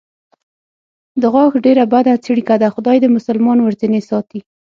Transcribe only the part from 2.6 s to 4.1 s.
ده، خدای دې مسلمان ورځنې